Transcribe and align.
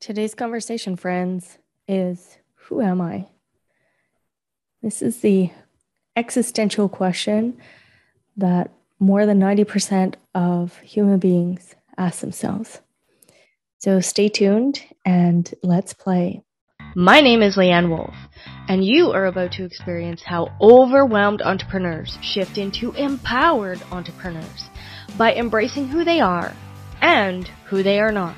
Today's 0.00 0.34
conversation, 0.34 0.96
friends, 0.96 1.58
is 1.86 2.38
Who 2.54 2.80
am 2.80 3.02
I? 3.02 3.26
This 4.82 5.02
is 5.02 5.20
the 5.20 5.50
existential 6.16 6.88
question 6.88 7.58
that 8.38 8.70
more 8.98 9.26
than 9.26 9.38
90% 9.38 10.14
of 10.34 10.78
human 10.78 11.18
beings 11.18 11.74
ask 11.98 12.20
themselves. 12.20 12.80
So 13.76 14.00
stay 14.00 14.30
tuned 14.30 14.82
and 15.04 15.52
let's 15.62 15.92
play. 15.92 16.44
My 16.96 17.20
name 17.20 17.42
is 17.42 17.58
Leann 17.58 17.90
Wolf, 17.90 18.14
and 18.68 18.82
you 18.82 19.10
are 19.10 19.26
about 19.26 19.52
to 19.52 19.64
experience 19.64 20.22
how 20.22 20.48
overwhelmed 20.62 21.42
entrepreneurs 21.42 22.16
shift 22.22 22.56
into 22.56 22.92
empowered 22.92 23.82
entrepreneurs 23.92 24.64
by 25.18 25.34
embracing 25.34 25.88
who 25.88 26.04
they 26.04 26.20
are 26.20 26.54
and 27.02 27.48
who 27.66 27.82
they 27.82 28.00
are 28.00 28.12
not 28.12 28.34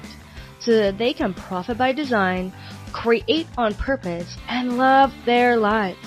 so 0.65 0.71
that 0.71 0.97
they 0.97 1.13
can 1.13 1.35
profit 1.35 1.77
by 1.77 1.91
design, 1.91 2.53
create 2.93 3.49
on 3.59 3.75
purpose, 3.75 4.37
and 4.49 4.79
love 4.79 5.13
their 5.25 5.57
lives. 5.57 5.99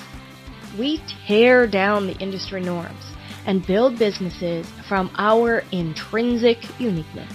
We 0.80 1.02
tear 1.28 1.68
down 1.68 2.08
the 2.08 2.18
industry 2.20 2.62
norms 2.62 3.04
and 3.46 3.66
build 3.68 4.00
businesses 4.00 4.66
from 4.88 5.12
our 5.18 5.64
intrinsic 5.74 6.80
uniqueness. 6.80 7.34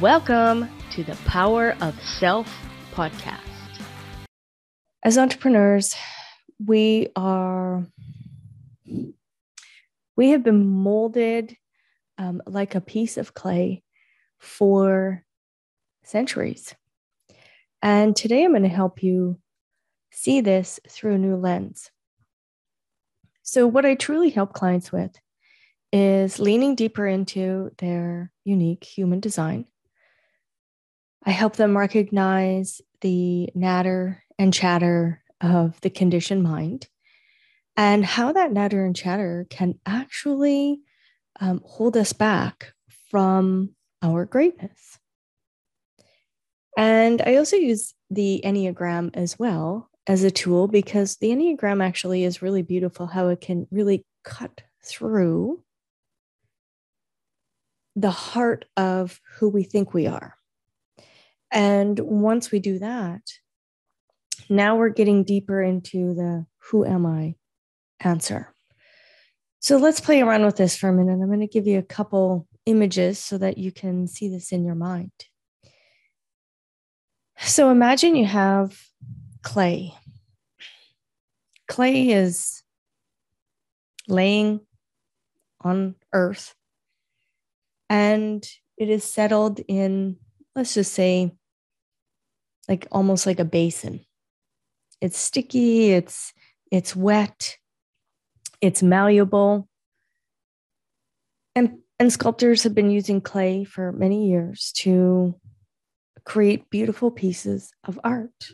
Welcome 0.00 0.68
to 0.92 1.02
the 1.02 1.16
Power 1.26 1.76
of 1.80 2.00
Self 2.00 2.48
podcast. 2.92 3.40
As 5.02 5.18
entrepreneurs, 5.18 5.96
we 6.64 7.08
are 7.16 7.84
we 10.16 10.30
have 10.30 10.44
been 10.44 10.68
molded 10.68 11.56
um, 12.16 12.42
like 12.46 12.76
a 12.76 12.80
piece 12.80 13.16
of 13.16 13.34
clay 13.34 13.82
for 14.38 15.24
centuries. 16.08 16.74
And 17.82 18.16
today 18.16 18.44
I'm 18.44 18.52
going 18.52 18.62
to 18.62 18.68
help 18.68 19.02
you 19.02 19.38
see 20.10 20.40
this 20.40 20.80
through 20.88 21.14
a 21.14 21.18
new 21.18 21.36
lens. 21.36 21.90
So, 23.42 23.66
what 23.66 23.86
I 23.86 23.94
truly 23.94 24.30
help 24.30 24.52
clients 24.52 24.92
with 24.92 25.14
is 25.92 26.38
leaning 26.38 26.74
deeper 26.74 27.06
into 27.06 27.70
their 27.78 28.32
unique 28.44 28.84
human 28.84 29.20
design. 29.20 29.66
I 31.24 31.30
help 31.30 31.56
them 31.56 31.76
recognize 31.76 32.80
the 33.00 33.48
natter 33.54 34.22
and 34.38 34.52
chatter 34.52 35.22
of 35.40 35.80
the 35.80 35.90
conditioned 35.90 36.42
mind 36.42 36.88
and 37.76 38.04
how 38.04 38.32
that 38.32 38.52
natter 38.52 38.84
and 38.84 38.94
chatter 38.94 39.46
can 39.50 39.78
actually 39.86 40.80
um, 41.40 41.60
hold 41.64 41.96
us 41.96 42.12
back 42.12 42.72
from 43.10 43.70
our 44.02 44.24
greatness. 44.24 44.98
And 46.78 47.20
I 47.26 47.34
also 47.34 47.56
use 47.56 47.92
the 48.08 48.40
Enneagram 48.44 49.10
as 49.14 49.36
well 49.36 49.90
as 50.06 50.22
a 50.22 50.30
tool 50.30 50.68
because 50.68 51.16
the 51.16 51.30
Enneagram 51.30 51.84
actually 51.84 52.22
is 52.22 52.40
really 52.40 52.62
beautiful 52.62 53.08
how 53.08 53.28
it 53.28 53.40
can 53.40 53.66
really 53.72 54.06
cut 54.22 54.62
through 54.84 55.64
the 57.96 58.12
heart 58.12 58.64
of 58.76 59.20
who 59.38 59.48
we 59.48 59.64
think 59.64 59.92
we 59.92 60.06
are. 60.06 60.36
And 61.50 61.98
once 61.98 62.52
we 62.52 62.60
do 62.60 62.78
that, 62.78 63.22
now 64.48 64.76
we're 64.76 64.90
getting 64.90 65.24
deeper 65.24 65.60
into 65.60 66.14
the 66.14 66.46
who 66.58 66.84
am 66.84 67.06
I 67.06 67.34
answer. 67.98 68.54
So 69.58 69.78
let's 69.78 69.98
play 69.98 70.20
around 70.20 70.46
with 70.46 70.56
this 70.56 70.76
for 70.76 70.90
a 70.90 70.92
minute. 70.92 71.20
I'm 71.20 71.26
going 71.26 71.40
to 71.40 71.48
give 71.48 71.66
you 71.66 71.80
a 71.80 71.82
couple 71.82 72.46
images 72.66 73.18
so 73.18 73.36
that 73.38 73.58
you 73.58 73.72
can 73.72 74.06
see 74.06 74.28
this 74.28 74.52
in 74.52 74.64
your 74.64 74.76
mind. 74.76 75.10
So 77.40 77.70
imagine 77.70 78.16
you 78.16 78.26
have 78.26 78.78
clay. 79.42 79.94
Clay 81.66 82.08
is 82.10 82.62
laying 84.08 84.60
on 85.60 85.94
earth 86.12 86.54
and 87.88 88.46
it 88.76 88.88
is 88.90 89.04
settled 89.04 89.60
in, 89.68 90.16
let's 90.54 90.74
just 90.74 90.92
say, 90.92 91.32
like 92.68 92.86
almost 92.90 93.26
like 93.26 93.40
a 93.40 93.44
basin. 93.44 94.00
It's 95.00 95.18
sticky, 95.18 95.92
it's 95.92 96.32
it's 96.70 96.94
wet, 96.94 97.56
it's 98.60 98.82
malleable. 98.82 99.68
And 101.54 101.78
and 101.98 102.12
sculptors 102.12 102.62
have 102.64 102.74
been 102.74 102.90
using 102.90 103.20
clay 103.20 103.64
for 103.64 103.92
many 103.92 104.28
years 104.28 104.72
to 104.78 105.34
create 106.28 106.68
beautiful 106.68 107.10
pieces 107.10 107.72
of 107.84 107.98
art. 108.04 108.50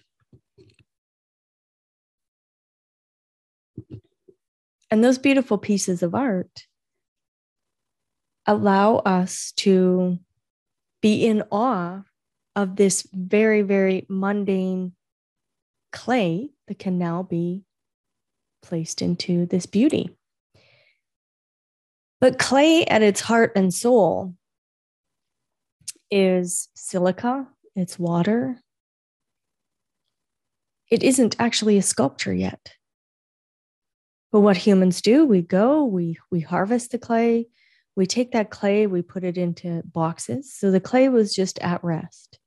And 4.93 5.03
those 5.03 5.19
beautiful 5.19 5.59
pieces 5.59 6.05
of 6.05 6.15
art 6.15 6.67
allow 8.47 8.99
us 8.99 9.53
to 9.57 10.21
be 11.03 11.27
in 11.27 11.43
awe 11.51 12.05
of 12.55 12.77
this 12.77 13.09
very, 13.13 13.63
very 13.63 14.07
mundane 14.09 14.93
clay 15.91 16.51
that 16.69 16.79
can 16.79 16.97
now 16.97 17.25
be 17.25 17.65
placed 18.63 19.03
into 19.03 19.47
this 19.47 19.67
beauty. 19.67 20.17
But 22.21 22.39
clay 22.39 22.85
at 22.87 23.03
its 23.03 23.21
heart 23.21 23.53
and 23.57 23.75
soul 23.75 24.35
is 26.09 26.69
silica 26.77 27.49
it's 27.75 27.99
water. 27.99 28.61
It 30.91 31.03
isn't 31.03 31.37
actually 31.39 31.79
a 31.79 31.83
sculpture 31.83 32.33
yet. 32.33 32.75
But 34.31 34.41
what 34.41 34.57
humans 34.57 35.01
do, 35.01 35.25
we 35.25 35.43
go, 35.43 35.85
we 35.85 36.19
we 36.31 36.41
harvest 36.41 36.91
the 36.91 36.99
clay, 36.99 37.47
we 37.97 38.07
take 38.07 38.33
that 38.33 38.51
clay, 38.51 38.87
we 38.87 39.03
put 39.03 39.25
it 39.25 39.39
into 39.39 39.83
boxes. 39.85 40.53
So 40.53 40.71
the 40.71 40.81
clay 40.81 41.09
was 41.09 41.35
just 41.35 41.59
at 41.61 41.85
rest. 41.85 42.39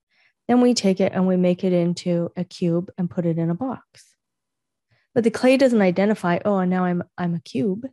Then 0.47 0.61
we 0.61 0.73
take 0.73 0.99
it 0.99 1.13
and 1.13 1.27
we 1.27 1.37
make 1.37 1.63
it 1.63 1.73
into 1.73 2.31
a 2.35 2.43
cube 2.43 2.91
and 2.97 3.09
put 3.09 3.25
it 3.25 3.37
in 3.37 3.49
a 3.49 3.55
box. 3.55 4.05
But 5.13 5.23
the 5.23 5.31
clay 5.31 5.57
doesn't 5.57 5.81
identify, 5.81 6.39
oh, 6.45 6.59
and 6.59 6.69
now 6.69 6.85
I'm 6.85 7.03
I'm 7.17 7.35
a 7.35 7.39
cube. 7.39 7.87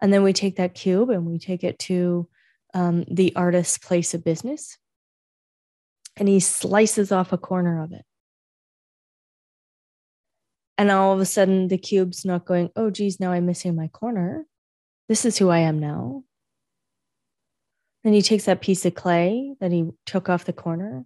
And 0.00 0.12
then 0.12 0.22
we 0.22 0.32
take 0.32 0.56
that 0.56 0.74
cube 0.74 1.10
and 1.10 1.24
we 1.24 1.38
take 1.38 1.64
it 1.64 1.78
to 1.80 2.28
um, 2.74 3.04
the 3.10 3.34
artist's 3.34 3.78
place 3.78 4.12
of 4.12 4.24
business 4.24 4.76
and 6.16 6.28
he 6.28 6.40
slices 6.40 7.12
off 7.12 7.32
a 7.32 7.38
corner 7.38 7.82
of 7.82 7.92
it. 7.92 8.04
And 10.78 10.90
all 10.90 11.12
of 11.12 11.20
a 11.20 11.26
sudden, 11.26 11.68
the 11.68 11.78
cube's 11.78 12.24
not 12.24 12.44
going, 12.44 12.70
oh, 12.76 12.90
geez, 12.90 13.18
now 13.18 13.32
I'm 13.32 13.46
missing 13.46 13.74
my 13.74 13.88
corner. 13.88 14.44
This 15.08 15.24
is 15.24 15.38
who 15.38 15.48
I 15.48 15.60
am 15.60 15.78
now. 15.78 16.24
Then 18.04 18.12
he 18.12 18.22
takes 18.22 18.44
that 18.44 18.60
piece 18.60 18.84
of 18.84 18.94
clay 18.94 19.54
that 19.60 19.72
he 19.72 19.90
took 20.04 20.28
off 20.28 20.44
the 20.44 20.52
corner 20.52 21.04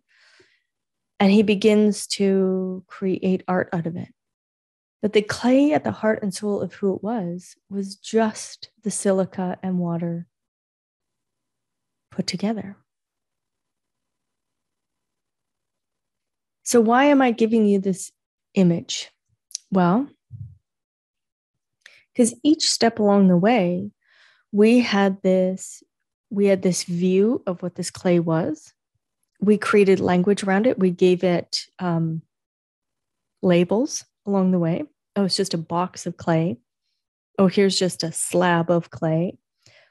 and 1.18 1.30
he 1.30 1.42
begins 1.42 2.06
to 2.08 2.84
create 2.88 3.44
art 3.46 3.68
out 3.72 3.86
of 3.86 3.96
it. 3.96 4.08
But 5.02 5.12
the 5.12 5.22
clay 5.22 5.72
at 5.72 5.84
the 5.84 5.92
heart 5.92 6.22
and 6.22 6.34
soul 6.34 6.60
of 6.60 6.74
who 6.74 6.94
it 6.94 7.02
was 7.02 7.56
was 7.70 7.96
just 7.96 8.70
the 8.82 8.90
silica 8.90 9.58
and 9.62 9.78
water 9.78 10.26
put 12.10 12.26
together. 12.26 12.76
So, 16.70 16.80
why 16.80 17.06
am 17.06 17.20
I 17.20 17.32
giving 17.32 17.66
you 17.66 17.80
this 17.80 18.12
image? 18.54 19.10
Well, 19.72 20.08
because 22.12 22.32
each 22.44 22.70
step 22.70 23.00
along 23.00 23.26
the 23.26 23.36
way, 23.36 23.90
we 24.52 24.78
had 24.78 25.20
this 25.22 25.82
we 26.30 26.46
had 26.46 26.62
this 26.62 26.84
view 26.84 27.42
of 27.44 27.60
what 27.60 27.74
this 27.74 27.90
clay 27.90 28.20
was. 28.20 28.72
We 29.40 29.58
created 29.58 29.98
language 29.98 30.44
around 30.44 30.68
it. 30.68 30.78
We 30.78 30.92
gave 30.92 31.24
it 31.24 31.64
um, 31.80 32.22
labels 33.42 34.04
along 34.24 34.52
the 34.52 34.60
way. 34.60 34.84
Oh, 35.16 35.24
it's 35.24 35.36
just 35.36 35.54
a 35.54 35.58
box 35.58 36.06
of 36.06 36.18
clay. 36.18 36.56
Oh, 37.36 37.48
here's 37.48 37.80
just 37.80 38.04
a 38.04 38.12
slab 38.12 38.70
of 38.70 38.90
clay. 38.90 39.38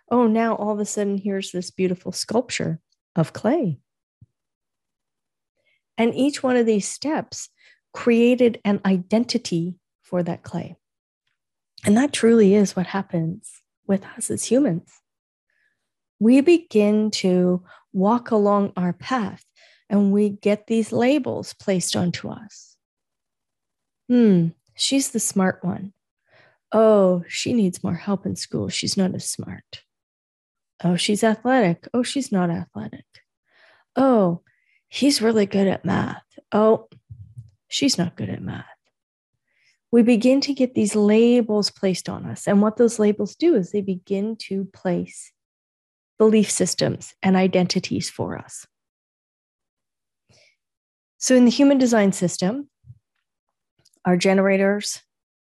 Oh, 0.10 0.28
now 0.28 0.56
all 0.56 0.72
of 0.72 0.80
a 0.80 0.86
sudden, 0.86 1.18
here's 1.18 1.52
this 1.52 1.72
beautiful 1.72 2.14
sculpture 2.14 2.80
of 3.18 3.34
clay. 3.34 3.80
And 6.00 6.16
each 6.16 6.42
one 6.42 6.56
of 6.56 6.66
these 6.66 6.88
steps 6.88 7.50
created 7.94 8.60
an 8.64 8.80
identity 8.86 9.76
for 10.02 10.24
that 10.24 10.44
clay. 10.44 10.78
And 11.86 11.96
that 11.98 12.14
truly 12.14 12.56
is 12.56 12.76
what 12.76 12.88
happens 12.88 13.62
with 13.86 14.06
us 14.18 14.32
as 14.32 14.46
humans. 14.46 14.90
We 16.20 16.40
begin 16.42 17.12
to 17.12 17.64
walk 17.92 18.32
along 18.32 18.74
our 18.78 18.94
path 18.94 19.44
and 19.90 20.12
we 20.12 20.30
get 20.30 20.68
these 20.68 20.92
labels 20.92 21.54
placed 21.54 21.96
onto 21.96 22.30
us. 22.30 22.78
Hmm, 24.08 24.50
she's 24.76 25.12
the 25.12 25.20
smart 25.20 25.64
one. 25.64 25.94
Oh, 26.72 27.24
she 27.28 27.54
needs 27.54 27.84
more 27.84 27.96
help 27.96 28.26
in 28.26 28.36
school. 28.36 28.70
She's 28.70 28.96
not 28.96 29.16
as 29.16 29.28
smart. 29.30 29.84
Oh, 30.84 30.96
she's 30.96 31.24
athletic. 31.24 31.88
Oh, 31.94 32.04
she's 32.04 32.32
not 32.32 32.50
athletic. 32.50 33.06
Oh, 33.96 34.44
he's 34.90 35.22
really 35.22 35.46
good 35.46 35.68
at 35.68 35.86
math. 35.86 36.24
Oh, 36.52 36.90
she's 37.68 37.98
not 37.98 38.18
good 38.18 38.30
at 38.30 38.42
math. 38.42 38.66
We 39.92 40.04
begin 40.04 40.42
to 40.42 40.54
get 40.54 40.76
these 40.76 40.96
labels 40.96 41.72
placed 41.72 42.10
on 42.10 42.26
us. 42.26 42.48
And 42.48 42.62
what 42.62 42.78
those 42.78 43.00
labels 43.00 43.36
do 43.36 43.56
is 43.56 43.72
they 43.72 43.82
begin 43.82 44.36
to 44.48 44.66
place 44.66 45.32
belief 46.18 46.52
systems 46.52 47.14
and 47.24 47.36
identities 47.36 48.10
for 48.10 48.38
us. 48.38 48.68
So, 51.18 51.36
in 51.36 51.46
the 51.46 51.52
human 51.52 51.78
design 51.78 52.12
system, 52.12 52.70
our 54.06 54.16
generators, 54.16 55.02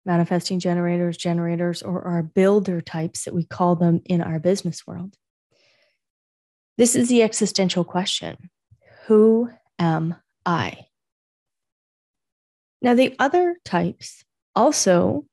manifesting 0.04 0.58
generators, 0.58 1.16
generators, 1.16 1.82
or 1.82 2.02
our 2.02 2.22
builder 2.22 2.80
types 2.80 3.24
that 3.24 3.34
we 3.34 3.44
call 3.44 3.76
them 3.76 4.00
in 4.06 4.20
our 4.20 4.40
business 4.40 4.86
world, 4.86 5.14
this 6.78 6.96
is 6.96 7.08
the 7.08 7.22
existential 7.22 7.84
question 7.84 8.50
Who 9.10 9.50
am 9.76 10.14
I? 10.46 10.86
Now, 12.80 12.94
the 12.94 13.16
other 13.18 13.56
types 13.64 14.22
also 14.54 15.26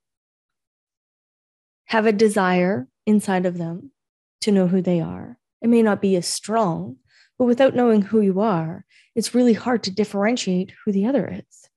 have 1.86 2.08
a 2.08 2.12
desire 2.12 2.88
inside 3.06 3.46
of 3.46 3.60
them 3.60 3.92
to 4.42 4.52
know 4.52 4.66
who 4.66 4.82
they 4.82 5.00
are. 5.00 5.38
It 5.62 5.68
may 5.68 5.84
not 5.84 6.02
be 6.02 6.16
as 6.16 6.26
strong, 6.26 6.96
but 7.38 7.46
without 7.46 7.76
knowing 7.76 8.02
who 8.02 8.20
you 8.20 8.40
are, 8.40 8.84
it's 9.14 9.36
really 9.36 9.54
hard 9.54 9.84
to 9.84 9.92
differentiate 9.92 10.74
who 10.84 10.92
the 10.92 11.06
other 11.06 11.28
is. 11.28 11.70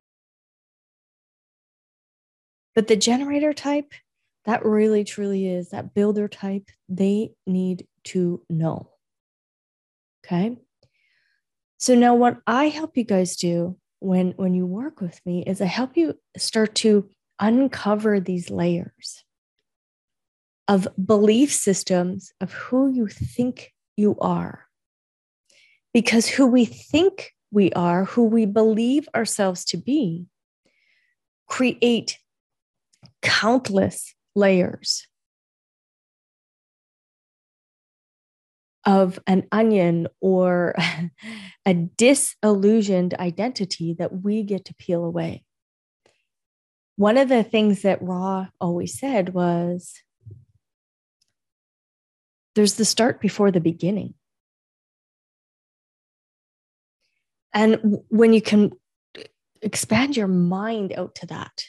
But 2.74 2.88
the 2.88 2.96
generator 2.96 3.52
type, 3.52 3.92
that 4.46 4.64
really 4.64 5.04
truly 5.04 5.46
is 5.46 5.68
that 5.68 5.92
builder 5.92 6.28
type, 6.28 6.70
they 6.88 7.32
need 7.46 7.86
to 8.04 8.42
know. 8.48 8.88
Okay. 10.24 10.56
So 11.80 11.94
now 11.94 12.14
what 12.14 12.36
I 12.46 12.68
help 12.68 12.98
you 12.98 13.04
guys 13.04 13.36
do 13.36 13.76
when 14.00 14.32
when 14.36 14.52
you 14.52 14.66
work 14.66 15.00
with 15.00 15.18
me 15.24 15.42
is 15.46 15.62
I 15.62 15.64
help 15.64 15.96
you 15.96 16.14
start 16.36 16.74
to 16.76 17.08
uncover 17.40 18.20
these 18.20 18.50
layers 18.50 19.24
of 20.68 20.86
belief 21.02 21.50
systems 21.50 22.32
of 22.38 22.52
who 22.52 22.92
you 22.92 23.08
think 23.08 23.72
you 23.96 24.18
are. 24.20 24.66
Because 25.94 26.28
who 26.28 26.46
we 26.46 26.66
think 26.66 27.32
we 27.50 27.72
are, 27.72 28.04
who 28.04 28.24
we 28.24 28.44
believe 28.44 29.08
ourselves 29.14 29.64
to 29.66 29.78
be, 29.78 30.26
create 31.48 32.18
countless 33.22 34.14
layers 34.34 35.08
of 38.90 39.20
an 39.28 39.46
onion 39.52 40.08
or 40.20 40.74
a 41.64 41.74
disillusioned 41.74 43.14
identity 43.14 43.94
that 43.96 44.24
we 44.24 44.42
get 44.42 44.64
to 44.64 44.74
peel 44.74 45.04
away. 45.04 45.44
One 46.96 47.16
of 47.16 47.28
the 47.28 47.44
things 47.44 47.82
that 47.82 48.02
Ra 48.02 48.48
always 48.60 48.98
said 48.98 49.32
was 49.32 49.94
there's 52.56 52.74
the 52.74 52.84
start 52.84 53.20
before 53.20 53.52
the 53.52 53.60
beginning. 53.60 54.14
And 57.54 58.00
when 58.08 58.32
you 58.32 58.42
can 58.42 58.72
expand 59.62 60.16
your 60.16 60.26
mind 60.26 60.92
out 60.94 61.14
to 61.16 61.26
that, 61.26 61.62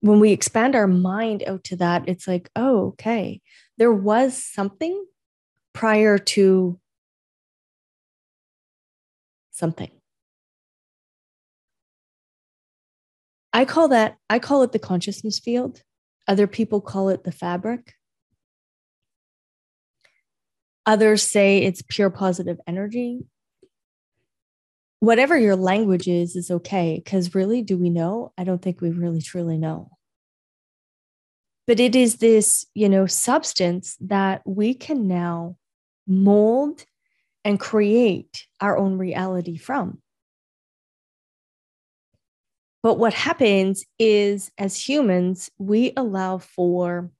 when 0.00 0.20
we 0.20 0.32
expand 0.32 0.74
our 0.74 0.86
mind 0.86 1.42
out 1.46 1.64
to 1.64 1.76
that, 1.76 2.08
it's 2.08 2.26
like, 2.26 2.50
oh, 2.56 2.88
okay, 2.88 3.40
there 3.76 3.92
was 3.92 4.42
something 4.42 5.04
prior 5.72 6.18
to 6.18 6.78
something. 9.50 9.90
I 13.52 13.64
call 13.64 13.88
that, 13.88 14.16
I 14.30 14.38
call 14.38 14.62
it 14.62 14.72
the 14.72 14.78
consciousness 14.78 15.38
field. 15.38 15.82
Other 16.26 16.46
people 16.46 16.80
call 16.80 17.08
it 17.08 17.24
the 17.24 17.32
fabric. 17.32 17.94
Others 20.86 21.22
say 21.22 21.58
it's 21.58 21.82
pure 21.86 22.10
positive 22.10 22.58
energy. 22.66 23.20
Whatever 25.00 25.36
your 25.36 25.56
language 25.56 26.06
is, 26.08 26.36
is 26.36 26.50
okay. 26.50 27.00
Because 27.02 27.34
really, 27.34 27.62
do 27.62 27.76
we 27.78 27.90
know? 27.90 28.32
I 28.36 28.44
don't 28.44 28.60
think 28.60 28.80
we 28.80 28.90
really 28.90 29.22
truly 29.22 29.58
know. 29.58 29.90
But 31.66 31.80
it 31.80 31.96
is 31.96 32.16
this, 32.16 32.66
you 32.74 32.88
know, 32.88 33.06
substance 33.06 33.96
that 34.00 34.42
we 34.44 34.74
can 34.74 35.08
now 35.08 35.56
mold 36.06 36.84
and 37.44 37.58
create 37.58 38.46
our 38.60 38.76
own 38.76 38.98
reality 38.98 39.56
from. 39.56 40.02
But 42.82 42.98
what 42.98 43.14
happens 43.14 43.84
is, 43.98 44.50
as 44.58 44.88
humans, 44.88 45.50
we 45.58 45.92
allow 45.96 46.38
for 46.38 47.10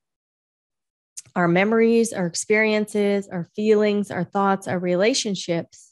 our 1.37 1.49
memories, 1.49 2.13
our 2.13 2.27
experiences, 2.27 3.29
our 3.29 3.49
feelings, 3.55 4.11
our 4.11 4.25
thoughts, 4.25 4.67
our 4.69 4.79
relationships 4.79 5.90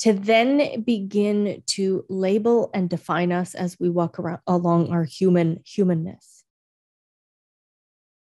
to 0.00 0.14
then 0.14 0.82
begin 0.82 1.62
to 1.66 2.04
label 2.08 2.70
and 2.72 2.88
define 2.88 3.32
us 3.32 3.54
as 3.54 3.78
we 3.78 3.90
walk 3.90 4.18
around 4.18 4.40
along 4.46 4.90
our 4.90 5.04
human 5.04 5.60
humanness. 5.64 6.44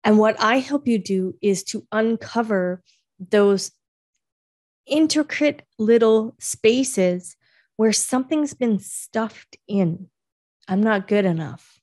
And 0.04 0.18
what 0.18 0.40
I 0.40 0.58
help 0.58 0.88
you 0.88 0.98
do 0.98 1.36
is 1.40 1.62
to 1.64 1.86
uncover 1.92 2.82
those 3.18 3.70
intricate 4.86 5.62
little 5.78 6.34
spaces 6.40 7.36
where 7.76 7.92
something's 7.92 8.54
been 8.54 8.80
stuffed 8.80 9.56
in. 9.68 10.08
I'm 10.66 10.82
not 10.82 11.06
good 11.06 11.24
enough. 11.24 11.80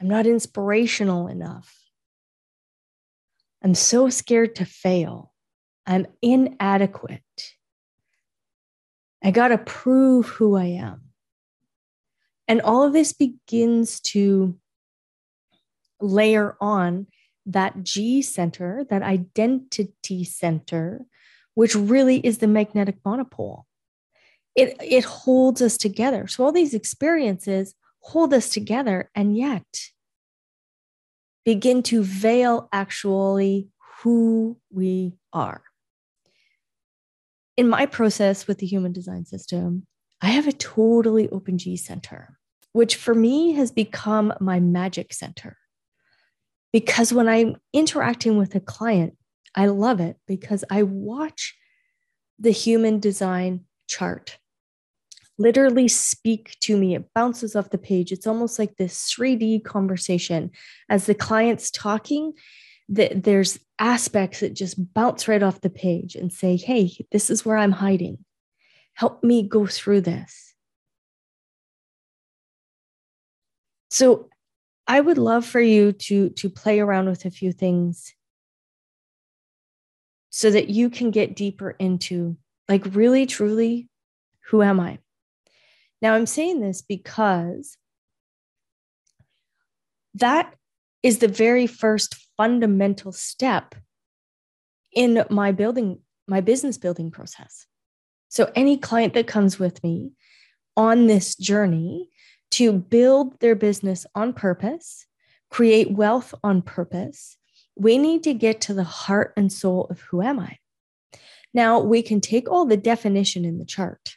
I'm 0.00 0.08
not 0.08 0.26
inspirational 0.26 1.28
enough. 1.28 1.78
I'm 3.62 3.76
so 3.76 4.08
scared 4.08 4.56
to 4.56 4.64
fail. 4.64 5.31
I'm 5.86 6.06
inadequate. 6.20 7.22
I 9.22 9.30
got 9.30 9.48
to 9.48 9.58
prove 9.58 10.26
who 10.26 10.56
I 10.56 10.64
am. 10.64 11.02
And 12.48 12.60
all 12.60 12.82
of 12.82 12.92
this 12.92 13.12
begins 13.12 14.00
to 14.00 14.58
layer 16.00 16.56
on 16.60 17.06
that 17.46 17.82
G 17.82 18.22
center, 18.22 18.84
that 18.90 19.02
identity 19.02 20.24
center, 20.24 21.06
which 21.54 21.74
really 21.74 22.18
is 22.18 22.38
the 22.38 22.46
magnetic 22.46 22.96
monopole. 23.04 23.66
It, 24.54 24.76
it 24.80 25.04
holds 25.04 25.62
us 25.62 25.76
together. 25.76 26.26
So, 26.26 26.44
all 26.44 26.52
these 26.52 26.74
experiences 26.74 27.74
hold 28.00 28.34
us 28.34 28.48
together 28.48 29.10
and 29.14 29.36
yet 29.36 29.64
begin 31.44 31.82
to 31.84 32.02
veil 32.02 32.68
actually 32.72 33.68
who 34.02 34.58
we 34.70 35.14
are. 35.32 35.62
In 37.56 37.68
my 37.68 37.86
process 37.86 38.46
with 38.46 38.58
the 38.58 38.66
human 38.66 38.92
design 38.92 39.24
system, 39.26 39.86
I 40.20 40.28
have 40.28 40.46
a 40.46 40.52
totally 40.52 41.28
open 41.30 41.58
G 41.58 41.76
center, 41.76 42.38
which 42.72 42.96
for 42.96 43.14
me 43.14 43.52
has 43.52 43.70
become 43.70 44.32
my 44.40 44.60
magic 44.60 45.12
center. 45.12 45.56
Because 46.72 47.12
when 47.12 47.28
I'm 47.28 47.56
interacting 47.72 48.38
with 48.38 48.54
a 48.54 48.60
client, 48.60 49.16
I 49.54 49.66
love 49.66 50.00
it 50.00 50.16
because 50.26 50.64
I 50.70 50.82
watch 50.84 51.54
the 52.38 52.52
human 52.52 52.98
design 53.00 53.66
chart 53.86 54.38
literally 55.38 55.88
speak 55.88 56.56
to 56.60 56.76
me. 56.76 56.94
It 56.94 57.12
bounces 57.14 57.56
off 57.56 57.70
the 57.70 57.78
page. 57.78 58.12
It's 58.12 58.26
almost 58.26 58.58
like 58.58 58.76
this 58.76 59.12
3D 59.12 59.64
conversation. 59.64 60.50
As 60.88 61.06
the 61.06 61.14
client's 61.14 61.70
talking, 61.70 62.32
that 62.92 63.24
there's 63.24 63.58
aspects 63.78 64.40
that 64.40 64.54
just 64.54 64.92
bounce 64.92 65.26
right 65.26 65.42
off 65.42 65.62
the 65.62 65.70
page 65.70 66.14
and 66.14 66.32
say, 66.32 66.56
Hey, 66.56 66.92
this 67.10 67.30
is 67.30 67.44
where 67.44 67.56
I'm 67.56 67.72
hiding. 67.72 68.18
Help 68.94 69.24
me 69.24 69.42
go 69.48 69.66
through 69.66 70.02
this. 70.02 70.54
So 73.90 74.28
I 74.86 75.00
would 75.00 75.18
love 75.18 75.46
for 75.46 75.60
you 75.60 75.92
to, 75.92 76.30
to 76.30 76.50
play 76.50 76.80
around 76.80 77.08
with 77.08 77.24
a 77.24 77.30
few 77.30 77.52
things 77.52 78.14
so 80.30 80.50
that 80.50 80.68
you 80.68 80.90
can 80.90 81.10
get 81.10 81.36
deeper 81.36 81.70
into 81.70 82.36
like 82.68 82.94
really 82.94 83.26
truly 83.26 83.88
who 84.48 84.62
am 84.62 84.80
I? 84.80 84.98
Now, 86.02 86.14
I'm 86.14 86.26
saying 86.26 86.60
this 86.60 86.82
because 86.82 87.76
that 90.14 90.54
is 91.02 91.18
the 91.18 91.28
very 91.28 91.66
first 91.66 92.14
fundamental 92.36 93.12
step 93.12 93.74
in 94.92 95.24
my 95.30 95.52
building, 95.52 95.98
my 96.26 96.40
business 96.40 96.78
building 96.78 97.10
process. 97.10 97.66
So, 98.28 98.50
any 98.54 98.76
client 98.76 99.14
that 99.14 99.26
comes 99.26 99.58
with 99.58 99.82
me 99.82 100.12
on 100.76 101.06
this 101.06 101.34
journey 101.36 102.08
to 102.52 102.72
build 102.72 103.38
their 103.40 103.54
business 103.54 104.06
on 104.14 104.32
purpose, 104.32 105.06
create 105.50 105.90
wealth 105.90 106.34
on 106.42 106.62
purpose, 106.62 107.36
we 107.76 107.98
need 107.98 108.22
to 108.24 108.34
get 108.34 108.60
to 108.62 108.74
the 108.74 108.84
heart 108.84 109.32
and 109.36 109.52
soul 109.52 109.86
of 109.90 110.00
who 110.00 110.22
am 110.22 110.38
I? 110.38 110.58
Now 111.54 111.80
we 111.80 112.02
can 112.02 112.20
take 112.20 112.50
all 112.50 112.64
the 112.64 112.76
definition 112.76 113.44
in 113.44 113.58
the 113.58 113.64
chart 113.64 114.16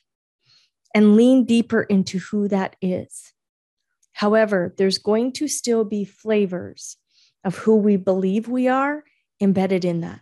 and 0.94 1.16
lean 1.16 1.46
deeper 1.46 1.84
into 1.84 2.20
who 2.20 2.48
that 2.48 2.76
is. 2.82 3.34
However, 4.16 4.74
there's 4.78 4.98
going 4.98 5.34
to 5.34 5.48
still 5.50 5.84
be 5.84 6.06
flavors 6.06 6.96
of 7.44 7.58
who 7.58 7.76
we 7.76 7.98
believe 7.98 8.48
we 8.48 8.70
are 8.70 9.04
embedded 9.42 9.84
in 9.84 10.00
that. 10.02 10.22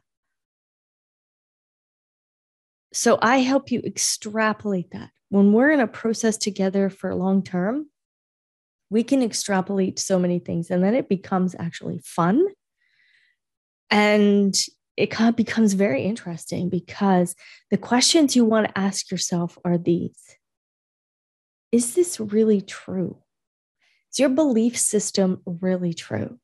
So 2.91 3.19
I 3.21 3.37
help 3.37 3.71
you 3.71 3.81
extrapolate 3.85 4.89
that. 4.91 5.11
When 5.29 5.53
we're 5.53 5.69
in 5.69 5.79
a 5.79 5.87
process 5.87 6.37
together 6.37 6.89
for 6.89 7.13
long 7.13 7.43
term, 7.43 7.87
we 8.89 9.03
can 9.03 9.21
extrapolate 9.21 9.99
so 9.99 10.17
many 10.17 10.39
things 10.39 10.71
and 10.71 10.83
then 10.83 10.95
it 10.95 11.07
becomes 11.07 11.55
actually 11.57 12.01
fun. 12.03 12.43
And 13.91 14.55
it 14.97 15.11
kind 15.11 15.29
of 15.29 15.35
becomes 15.35 15.73
very 15.73 16.01
interesting 16.01 16.69
because 16.69 17.35
the 17.69 17.77
questions 17.77 18.35
you 18.35 18.43
want 18.43 18.67
to 18.67 18.77
ask 18.77 19.11
yourself 19.11 19.55
are 19.63 19.77
these 19.77 20.17
Is 21.71 21.93
this 21.93 22.19
really 22.19 22.61
true? 22.61 23.22
Is 24.13 24.19
your 24.19 24.29
belief 24.29 24.77
system 24.77 25.41
really 25.45 25.93
true? 25.93 26.39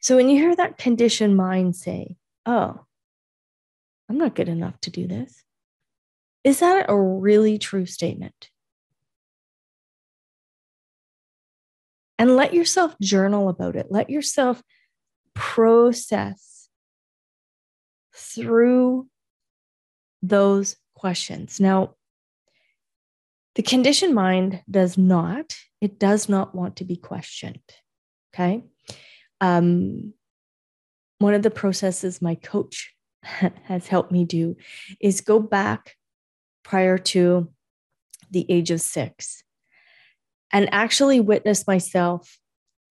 So 0.00 0.16
when 0.16 0.28
you 0.28 0.36
hear 0.36 0.54
that 0.54 0.78
conditioned 0.78 1.36
mind 1.36 1.74
say, 1.74 2.16
Oh, 2.44 2.84
I'm 4.08 4.18
not 4.18 4.34
good 4.34 4.48
enough 4.48 4.78
to 4.82 4.90
do 4.90 5.06
this, 5.06 5.42
is 6.44 6.60
that 6.60 6.86
a 6.88 7.00
really 7.00 7.56
true 7.56 7.86
statement? 7.86 8.50
And 12.18 12.36
let 12.36 12.52
yourself 12.52 12.94
journal 13.00 13.48
about 13.48 13.74
it. 13.74 13.86
Let 13.90 14.10
yourself 14.10 14.62
process 15.34 16.68
through 18.14 19.08
those 20.22 20.76
questions. 20.94 21.58
Now, 21.58 21.94
the 23.54 23.62
conditioned 23.62 24.14
mind 24.14 24.62
does 24.70 24.98
not, 24.98 25.56
it 25.82 25.98
does 25.98 26.28
not 26.28 26.54
want 26.54 26.76
to 26.76 26.84
be 26.84 26.96
questioned. 26.96 27.60
Okay. 28.32 28.62
Um, 29.40 30.14
one 31.18 31.34
of 31.34 31.42
the 31.42 31.50
processes 31.50 32.22
my 32.22 32.36
coach 32.36 32.94
has 33.22 33.88
helped 33.88 34.12
me 34.12 34.24
do 34.24 34.56
is 35.00 35.20
go 35.20 35.40
back 35.40 35.96
prior 36.62 36.96
to 36.96 37.50
the 38.30 38.46
age 38.48 38.70
of 38.70 38.80
six 38.80 39.42
and 40.52 40.72
actually 40.72 41.18
witness 41.18 41.66
myself. 41.66 42.38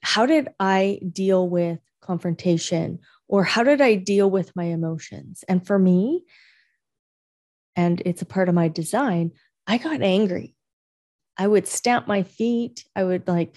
How 0.01 0.25
did 0.25 0.49
I 0.59 0.99
deal 1.09 1.47
with 1.47 1.79
confrontation 2.01 2.99
or 3.29 3.45
how 3.45 3.63
did 3.63 3.79
I 3.79 3.95
deal 3.95 4.29
with 4.29 4.53
my 4.53 4.65
emotions? 4.65 5.45
And 5.47 5.65
for 5.65 5.79
me, 5.79 6.25
and 7.77 8.01
it's 8.05 8.21
a 8.21 8.25
part 8.25 8.49
of 8.49 8.55
my 8.55 8.67
design, 8.67 9.31
I 9.65 9.77
got 9.77 10.01
angry. 10.01 10.55
I 11.37 11.47
would 11.47 11.67
stamp 11.67 12.07
my 12.07 12.23
feet. 12.23 12.85
I 12.95 13.03
would 13.03 13.27
like 13.27 13.55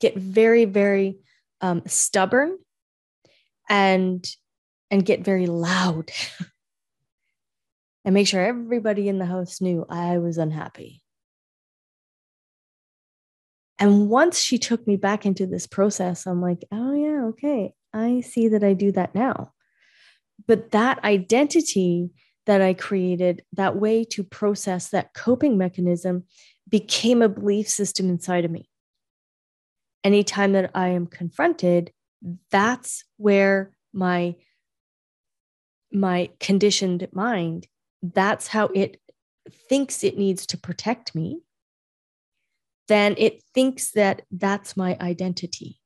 get 0.00 0.16
very, 0.16 0.64
very 0.64 1.18
um, 1.60 1.82
stubborn 1.86 2.58
and 3.68 4.26
and 4.90 5.04
get 5.04 5.24
very 5.24 5.46
loud 5.46 6.10
and 8.04 8.14
make 8.14 8.28
sure 8.28 8.44
everybody 8.44 9.08
in 9.08 9.18
the 9.18 9.26
house 9.26 9.60
knew 9.60 9.84
I 9.88 10.18
was 10.18 10.38
unhappy. 10.38 11.02
And 13.78 14.08
once 14.08 14.40
she 14.40 14.58
took 14.58 14.86
me 14.86 14.96
back 14.96 15.26
into 15.26 15.46
this 15.46 15.66
process, 15.66 16.26
I'm 16.26 16.40
like, 16.40 16.64
oh, 16.72 16.94
yeah, 16.94 17.24
okay. 17.26 17.74
I 17.92 18.20
see 18.20 18.48
that 18.48 18.64
I 18.64 18.72
do 18.72 18.92
that 18.92 19.14
now. 19.14 19.52
But 20.46 20.70
that 20.70 21.02
identity 21.04 22.10
that 22.46 22.62
I 22.62 22.74
created, 22.74 23.42
that 23.52 23.76
way 23.76 24.04
to 24.04 24.22
process 24.22 24.90
that 24.90 25.12
coping 25.14 25.58
mechanism 25.58 26.24
became 26.68 27.22
a 27.22 27.28
belief 27.28 27.68
system 27.68 28.08
inside 28.08 28.44
of 28.44 28.50
me. 28.50 28.68
Anytime 30.04 30.52
that 30.52 30.70
I 30.74 30.88
am 30.88 31.06
confronted, 31.06 31.92
that's 32.50 33.04
where 33.16 33.72
my 33.92 34.36
my 35.92 36.28
conditioned 36.40 37.06
mind 37.12 37.66
that's 38.02 38.48
how 38.48 38.66
it 38.74 39.00
thinks 39.68 40.02
it 40.02 40.18
needs 40.18 40.44
to 40.44 40.58
protect 40.58 41.14
me 41.14 41.40
then 42.88 43.14
it 43.16 43.42
thinks 43.54 43.92
that 43.92 44.22
that's 44.30 44.76
my 44.76 44.96
identity 45.00 45.80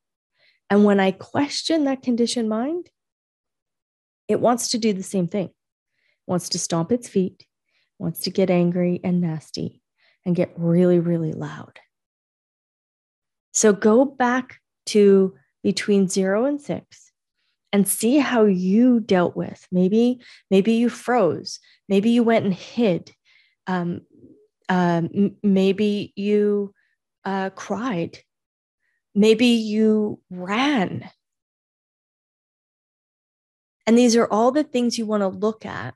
and 0.70 0.84
when 0.84 1.00
I 1.00 1.10
question 1.10 1.84
that 1.84 2.02
conditioned 2.02 2.48
mind, 2.48 2.90
it 4.28 4.40
wants 4.40 4.68
to 4.68 4.78
do 4.78 4.92
the 4.92 5.02
same 5.02 5.26
thing. 5.26 5.46
It 5.46 5.52
wants 6.28 6.48
to 6.50 6.60
stomp 6.60 6.92
its 6.92 7.08
feet, 7.08 7.44
wants 7.98 8.20
to 8.20 8.30
get 8.30 8.50
angry 8.50 9.00
and 9.02 9.20
nasty 9.20 9.82
and 10.24 10.36
get 10.36 10.52
really, 10.56 10.98
really 10.98 11.32
loud. 11.32 11.78
So 13.52 13.72
go 13.72 14.04
back 14.04 14.60
to 14.86 15.34
between 15.62 16.08
zero 16.08 16.44
and 16.44 16.60
six 16.60 17.10
and 17.72 17.86
see 17.86 18.18
how 18.18 18.44
you 18.44 19.00
dealt 19.00 19.36
with. 19.36 19.66
Maybe, 19.70 20.20
maybe 20.50 20.72
you 20.72 20.88
froze. 20.88 21.60
Maybe 21.88 22.10
you 22.10 22.22
went 22.22 22.44
and 22.44 22.54
hid. 22.54 23.12
Um, 23.66 24.02
um, 24.68 25.36
maybe 25.42 26.12
you 26.16 26.74
uh, 27.24 27.50
cried. 27.50 28.18
Maybe 29.14 29.46
you 29.46 30.20
ran. 30.30 31.10
And 33.86 33.98
these 33.98 34.16
are 34.16 34.26
all 34.26 34.52
the 34.52 34.64
things 34.64 34.98
you 34.98 35.06
want 35.06 35.22
to 35.22 35.28
look 35.28 35.66
at. 35.66 35.94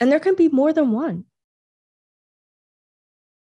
And 0.00 0.10
there 0.10 0.20
can 0.20 0.34
be 0.34 0.48
more 0.48 0.72
than 0.72 0.90
one. 0.92 1.24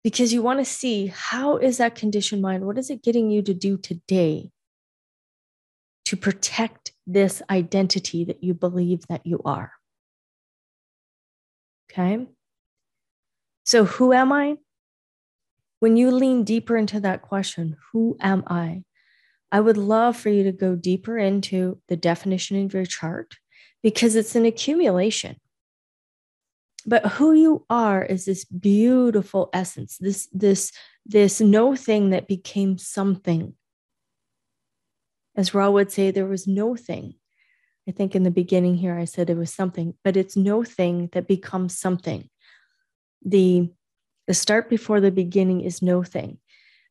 Because 0.08 0.32
you 0.32 0.42
want 0.42 0.60
to 0.60 0.64
see 0.64 1.08
how 1.08 1.58
is 1.58 1.80
that 1.80 1.96
conditioned 1.96 2.42
mind? 2.42 2.66
What 2.66 2.78
is 2.78 2.90
it 2.90 3.04
getting 3.04 3.30
you 3.30 3.42
to 3.42 3.54
do 3.54 3.78
today 3.78 4.52
to 6.06 6.16
protect 6.16 6.94
this 7.06 7.42
identity 7.50 8.24
that 8.24 8.42
you 8.42 8.54
believe 8.54 9.06
that 9.10 9.26
you 9.26 9.42
are? 9.44 9.74
Okay. 11.92 12.26
So, 13.66 13.84
who 13.84 14.14
am 14.14 14.32
I? 14.32 14.56
When 15.82 15.98
you 15.98 16.12
lean 16.12 16.46
deeper 16.46 16.78
into 16.78 17.02
that 17.02 17.22
question, 17.22 17.76
who 17.92 18.16
am 18.22 18.46
I? 18.48 18.84
I 19.52 19.60
would 19.60 19.76
love 19.76 20.16
for 20.16 20.30
you 20.30 20.46
to 20.46 20.54
go 20.54 20.78
deeper 20.78 21.18
into 21.18 21.82
the 21.90 21.98
definition 21.98 22.64
of 22.64 22.74
your 22.74 22.86
chart 22.86 23.36
because 23.84 24.16
it's 24.16 24.38
an 24.38 24.46
accumulation. 24.46 25.36
But 26.90 27.06
who 27.06 27.34
you 27.34 27.66
are 27.70 28.04
is 28.04 28.24
this 28.24 28.46
beautiful 28.46 29.50
essence, 29.52 29.98
this, 30.00 30.30
this, 30.32 30.72
this 31.06 31.42
no 31.42 31.76
thing 31.76 32.12
that 32.12 32.30
became 32.30 32.78
something. 32.78 33.54
As 35.36 35.54
Ra 35.54 35.70
would 35.70 35.92
say, 35.92 36.12
there 36.12 36.26
was 36.26 36.48
no 36.48 36.78
thing. 36.78 37.16
I 37.90 37.92
think 37.92 38.16
in 38.16 38.24
the 38.24 38.32
beginning 38.32 38.76
here 38.76 38.98
I 38.98 39.06
said 39.06 39.30
it 39.30 39.38
was 39.38 39.54
something, 39.54 39.96
but 40.04 40.16
it's 40.16 40.38
no 40.38 40.64
thing 40.64 41.10
that 41.12 41.28
becomes 41.28 41.78
something. 41.78 42.30
The, 43.24 43.70
the 44.26 44.34
start 44.34 44.70
before 44.70 45.02
the 45.02 45.12
beginning 45.12 45.62
is 45.62 45.82
no 45.82 46.04
thing. 46.04 46.40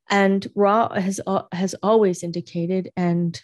And 0.08 0.46
Ra 0.54 0.92
has 0.94 1.20
has 1.50 1.74
always 1.82 2.22
indicated, 2.22 2.92
and 2.96 3.42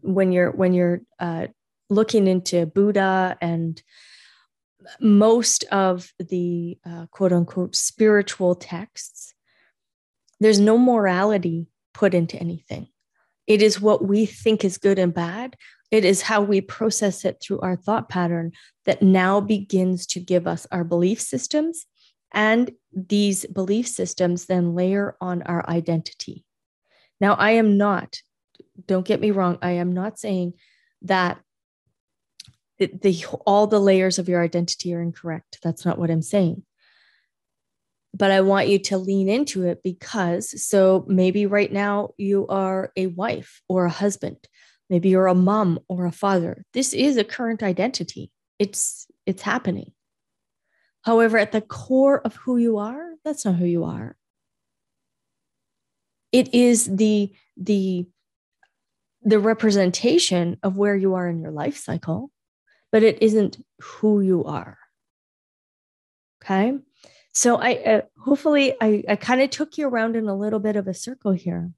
when 0.00 0.32
you're 0.32 0.50
when 0.50 0.74
you're 0.74 1.02
uh, 1.20 1.46
looking 1.88 2.26
into 2.26 2.66
Buddha 2.66 3.36
and 3.40 3.80
most 5.00 5.64
of 5.64 6.12
the 6.18 6.78
uh, 6.86 7.06
quote 7.10 7.32
unquote 7.32 7.74
spiritual 7.74 8.54
texts, 8.54 9.34
there's 10.40 10.60
no 10.60 10.78
morality 10.78 11.68
put 11.94 12.14
into 12.14 12.36
anything. 12.36 12.88
It 13.46 13.62
is 13.62 13.80
what 13.80 14.04
we 14.04 14.26
think 14.26 14.64
is 14.64 14.78
good 14.78 14.98
and 14.98 15.12
bad. 15.12 15.56
It 15.90 16.04
is 16.04 16.22
how 16.22 16.40
we 16.42 16.60
process 16.60 17.24
it 17.24 17.38
through 17.42 17.60
our 17.60 17.76
thought 17.76 18.08
pattern 18.08 18.52
that 18.86 19.02
now 19.02 19.40
begins 19.40 20.06
to 20.08 20.20
give 20.20 20.46
us 20.46 20.66
our 20.72 20.84
belief 20.84 21.20
systems 21.20 21.86
and 22.32 22.70
these 22.94 23.44
belief 23.46 23.86
systems 23.86 24.46
then 24.46 24.74
layer 24.74 25.16
on 25.20 25.42
our 25.42 25.68
identity. 25.68 26.44
Now, 27.20 27.34
I 27.34 27.52
am 27.52 27.76
not, 27.76 28.22
don't 28.86 29.06
get 29.06 29.20
me 29.20 29.30
wrong, 29.30 29.58
I 29.60 29.72
am 29.72 29.92
not 29.92 30.18
saying 30.18 30.54
that 31.02 31.41
the, 32.86 32.98
the, 33.00 33.24
all 33.46 33.66
the 33.66 33.80
layers 33.80 34.18
of 34.18 34.28
your 34.28 34.42
identity 34.42 34.94
are 34.94 35.02
incorrect. 35.02 35.58
That's 35.62 35.84
not 35.84 35.98
what 35.98 36.10
I'm 36.10 36.22
saying. 36.22 36.62
But 38.14 38.30
I 38.30 38.42
want 38.42 38.68
you 38.68 38.78
to 38.78 38.98
lean 38.98 39.28
into 39.28 39.64
it 39.66 39.82
because 39.82 40.62
so 40.62 41.04
maybe 41.08 41.46
right 41.46 41.72
now 41.72 42.10
you 42.18 42.46
are 42.48 42.92
a 42.96 43.06
wife 43.06 43.62
or 43.68 43.86
a 43.86 43.90
husband. 43.90 44.36
Maybe 44.90 45.08
you're 45.08 45.28
a 45.28 45.34
mom 45.34 45.80
or 45.88 46.04
a 46.04 46.12
father. 46.12 46.64
This 46.74 46.92
is 46.92 47.16
a 47.16 47.24
current 47.24 47.62
identity. 47.62 48.30
It's 48.58 49.06
it's 49.24 49.42
happening. 49.42 49.92
However, 51.02 51.38
at 51.38 51.52
the 51.52 51.60
core 51.60 52.20
of 52.20 52.36
who 52.36 52.56
you 52.58 52.78
are, 52.78 53.14
that's 53.24 53.44
not 53.44 53.56
who 53.56 53.66
you 53.66 53.84
are. 53.84 54.16
It 56.32 56.54
is 56.54 56.96
the, 56.96 57.32
the, 57.56 58.06
the 59.22 59.38
representation 59.38 60.58
of 60.62 60.76
where 60.76 60.96
you 60.96 61.14
are 61.14 61.28
in 61.28 61.40
your 61.40 61.50
life 61.50 61.76
cycle, 61.76 62.30
but 62.92 63.02
it 63.02 63.20
isn't 63.22 63.64
who 63.80 64.20
you 64.20 64.44
are. 64.44 64.78
Okay. 66.44 66.78
So 67.32 67.56
I 67.56 67.74
uh, 67.76 68.00
hopefully 68.18 68.74
I, 68.80 69.02
I 69.08 69.16
kind 69.16 69.40
of 69.40 69.50
took 69.50 69.78
you 69.78 69.88
around 69.88 70.14
in 70.16 70.28
a 70.28 70.36
little 70.36 70.60
bit 70.60 70.76
of 70.76 70.86
a 70.86 70.94
circle 70.94 71.32
here 71.32 71.70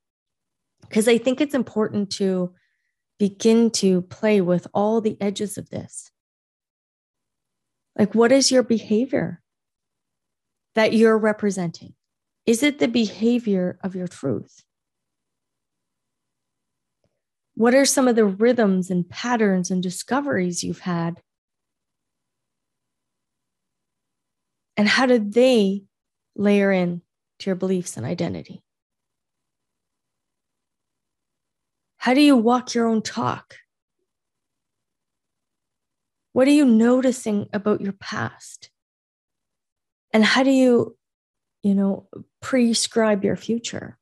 because 0.80 1.06
I 1.06 1.16
think 1.16 1.40
it's 1.40 1.54
important 1.54 2.10
to 2.12 2.52
begin 3.18 3.70
to 3.70 4.02
play 4.02 4.40
with 4.40 4.66
all 4.74 5.00
the 5.00 5.16
edges 5.20 5.56
of 5.56 5.70
this. 5.70 6.10
Like, 7.96 8.14
what 8.14 8.32
is 8.32 8.50
your 8.50 8.64
behavior 8.64 9.40
that 10.74 10.92
you're 10.92 11.16
representing? 11.16 11.94
Is 12.44 12.64
it 12.64 12.80
the 12.80 12.88
behavior 12.88 13.78
of 13.82 13.94
your 13.94 14.08
truth? 14.08 14.64
What 17.56 17.74
are 17.74 17.84
some 17.84 18.08
of 18.08 18.16
the 18.16 18.24
rhythms 18.24 18.90
and 18.90 19.08
patterns 19.08 19.70
and 19.70 19.82
discoveries 19.82 20.64
you've 20.64 20.80
had? 20.80 21.20
And 24.76 24.88
how 24.88 25.06
did 25.06 25.34
they 25.34 25.84
layer 26.34 26.72
in 26.72 27.02
to 27.38 27.50
your 27.50 27.56
beliefs 27.56 27.96
and 27.96 28.04
identity? 28.04 28.64
How 31.96 32.12
do 32.12 32.20
you 32.20 32.36
walk 32.36 32.74
your 32.74 32.86
own 32.86 33.02
talk? 33.02 33.54
What 36.32 36.48
are 36.48 36.52
you 36.52 36.64
noticing 36.66 37.48
about 37.52 37.80
your 37.80 37.92
past? 37.92 38.68
And 40.12 40.24
how 40.24 40.42
do 40.42 40.50
you, 40.50 40.96
you 41.62 41.74
know, 41.74 42.08
prescribe 42.42 43.24
your 43.24 43.36
future? 43.36 43.96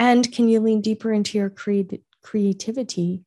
And 0.00 0.32
can 0.32 0.48
you 0.48 0.60
lean 0.60 0.80
deeper 0.80 1.12
into 1.12 1.36
your 1.36 1.50
creat- 1.50 2.02
creativity 2.22 3.22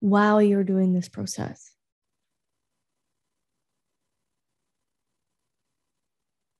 while 0.00 0.40
you're 0.40 0.64
doing 0.64 0.94
this 0.94 1.08
process? 1.08 1.70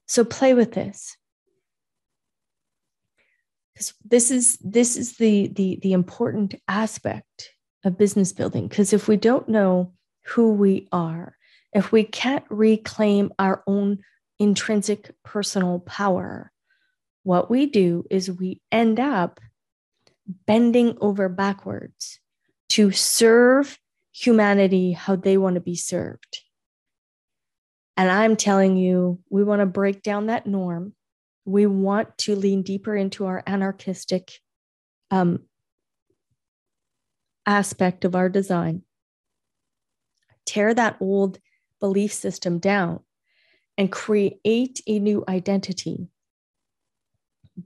So 0.06 0.22
play 0.22 0.52
with 0.52 0.72
this. 0.72 1.16
Because 3.72 3.94
this 4.04 4.30
is 4.30 4.58
this 4.60 4.96
is 4.98 5.16
the 5.16 5.48
the 5.48 5.78
the 5.80 5.92
important 5.92 6.54
aspect 6.66 7.50
of 7.84 7.96
business 7.96 8.32
building. 8.32 8.68
Because 8.68 8.92
if 8.92 9.08
we 9.08 9.16
don't 9.16 9.48
know 9.48 9.94
who 10.26 10.52
we 10.52 10.88
are, 10.92 11.36
if 11.72 11.90
we 11.90 12.04
can't 12.04 12.44
reclaim 12.50 13.32
our 13.38 13.62
own 13.66 14.00
intrinsic 14.38 15.14
personal 15.24 15.78
power, 15.80 16.52
what 17.22 17.50
we 17.50 17.66
do 17.66 18.04
is 18.10 18.30
we 18.30 18.60
end 18.72 19.00
up 19.00 19.40
bending 20.46 20.96
over 21.00 21.28
backwards 21.28 22.20
to 22.70 22.90
serve 22.90 23.78
humanity 24.12 24.92
how 24.92 25.16
they 25.16 25.36
want 25.36 25.54
to 25.54 25.60
be 25.60 25.76
served. 25.76 26.42
And 27.96 28.10
I'm 28.10 28.36
telling 28.36 28.76
you, 28.76 29.20
we 29.30 29.42
want 29.42 29.60
to 29.60 29.66
break 29.66 30.02
down 30.02 30.26
that 30.26 30.46
norm. 30.46 30.94
We 31.44 31.66
want 31.66 32.16
to 32.18 32.36
lean 32.36 32.62
deeper 32.62 32.94
into 32.94 33.26
our 33.26 33.42
anarchistic 33.46 34.32
um, 35.10 35.40
aspect 37.46 38.04
of 38.04 38.14
our 38.14 38.28
design, 38.28 38.82
tear 40.44 40.74
that 40.74 40.96
old 41.00 41.38
belief 41.80 42.12
system 42.12 42.58
down, 42.58 43.00
and 43.78 43.90
create 43.90 44.80
a 44.86 44.98
new 44.98 45.24
identity 45.26 46.08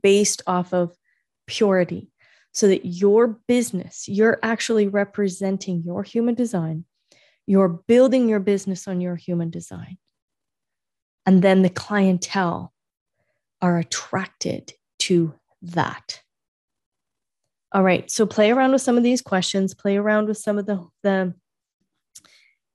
based 0.03 0.43
off 0.47 0.73
of 0.73 0.97
purity 1.47 2.11
so 2.53 2.69
that 2.69 2.85
your 2.85 3.39
business, 3.49 4.09
you're 4.09 4.39
actually 4.43 4.87
representing 4.87 5.83
your 5.83 6.03
human 6.03 6.35
design. 6.35 6.85
You're 7.47 7.69
building 7.69 8.29
your 8.29 8.41
business 8.41 8.87
on 8.87 9.01
your 9.01 9.17
human 9.17 9.51
design. 9.51 9.99
And 11.27 11.43
then 11.43 11.63
the 11.63 11.71
clientele 11.71 12.73
are 13.61 13.79
attracted 13.79 14.73
to 15.01 15.35
that. 15.63 16.21
All 17.73 17.83
right, 17.83 18.11
so 18.11 18.27
play 18.27 18.51
around 18.51 18.73
with 18.73 18.83
some 18.83 18.99
of 18.99 19.03
these 19.03 19.23
questions, 19.23 19.75
play 19.75 19.97
around 19.97 20.29
with 20.29 20.37
some 20.37 20.59
of 20.59 20.67
the, 20.67 20.87
the, 21.03 21.35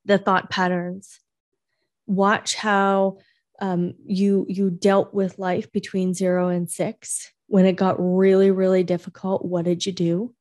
the 0.04 0.18
thought 0.18 0.50
patterns. 0.50 1.20
Watch 2.06 2.56
how 2.56 3.18
um, 3.60 3.94
you 4.04 4.46
you 4.48 4.70
dealt 4.70 5.12
with 5.12 5.38
life 5.38 5.70
between 5.72 6.14
zero 6.14 6.48
and 6.48 6.70
six 6.70 7.32
when 7.46 7.66
it 7.66 7.76
got 7.76 7.96
really 7.98 8.50
really 8.50 8.84
difficult 8.84 9.44
what 9.44 9.64
did 9.64 9.84
you 9.86 9.92
do? 9.92 10.34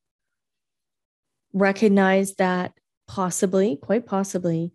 Recognize 1.54 2.36
that 2.36 2.74
possibly 3.08 3.78
quite 3.78 4.06
possibly 4.06 4.74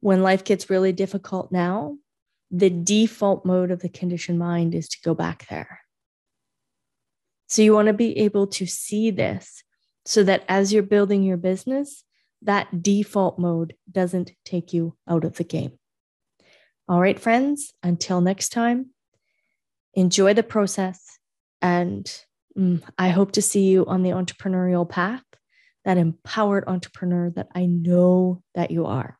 when 0.00 0.22
life 0.22 0.44
gets 0.44 0.70
really 0.70 0.92
difficult 0.92 1.52
now 1.52 1.96
the 2.50 2.70
default 2.70 3.44
mode 3.44 3.70
of 3.70 3.80
the 3.80 3.88
conditioned 3.88 4.38
mind 4.38 4.74
is 4.74 4.88
to 4.88 4.98
go 5.04 5.14
back 5.14 5.46
there. 5.48 5.80
So 7.48 7.62
you 7.62 7.74
want 7.74 7.86
to 7.86 7.92
be 7.92 8.16
able 8.18 8.46
to 8.48 8.66
see 8.66 9.10
this 9.10 9.62
so 10.04 10.22
that 10.22 10.44
as 10.48 10.72
you're 10.72 10.82
building 10.82 11.22
your 11.22 11.36
business 11.36 12.04
that 12.42 12.82
default 12.82 13.38
mode 13.38 13.74
doesn't 13.90 14.32
take 14.44 14.72
you 14.72 14.96
out 15.08 15.24
of 15.24 15.36
the 15.36 15.44
game 15.44 15.78
all 16.88 17.00
right, 17.00 17.18
friends, 17.18 17.72
until 17.82 18.20
next 18.20 18.50
time, 18.50 18.90
enjoy 19.94 20.34
the 20.34 20.42
process. 20.42 21.18
And 21.60 22.10
mm, 22.56 22.82
I 22.96 23.08
hope 23.08 23.32
to 23.32 23.42
see 23.42 23.64
you 23.64 23.86
on 23.86 24.02
the 24.02 24.10
entrepreneurial 24.10 24.88
path, 24.88 25.24
that 25.84 25.98
empowered 25.98 26.64
entrepreneur 26.66 27.30
that 27.30 27.48
I 27.54 27.66
know 27.66 28.42
that 28.54 28.70
you 28.70 28.86
are. 28.86 29.18